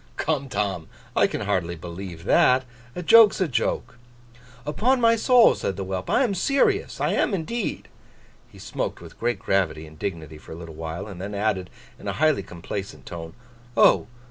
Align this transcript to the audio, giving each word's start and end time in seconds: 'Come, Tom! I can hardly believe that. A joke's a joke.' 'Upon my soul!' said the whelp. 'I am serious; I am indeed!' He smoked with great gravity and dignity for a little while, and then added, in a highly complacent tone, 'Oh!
'Come, 0.17 0.49
Tom! 0.49 0.87
I 1.15 1.27
can 1.27 1.41
hardly 1.41 1.75
believe 1.75 2.23
that. 2.23 2.65
A 2.95 3.03
joke's 3.03 3.39
a 3.39 3.47
joke.' 3.47 3.99
'Upon 4.65 4.99
my 4.99 5.15
soul!' 5.15 5.53
said 5.53 5.75
the 5.77 5.83
whelp. 5.83 6.09
'I 6.09 6.23
am 6.23 6.33
serious; 6.33 6.99
I 6.99 7.13
am 7.13 7.35
indeed!' 7.35 7.87
He 8.51 8.57
smoked 8.57 8.99
with 8.99 9.19
great 9.19 9.37
gravity 9.37 9.85
and 9.85 9.99
dignity 9.99 10.39
for 10.39 10.53
a 10.53 10.55
little 10.55 10.73
while, 10.73 11.05
and 11.05 11.21
then 11.21 11.35
added, 11.35 11.69
in 11.99 12.07
a 12.07 12.13
highly 12.13 12.41
complacent 12.41 13.05
tone, 13.05 13.35
'Oh! 13.77 14.07